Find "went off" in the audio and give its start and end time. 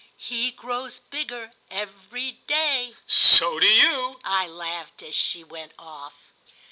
5.43-6.33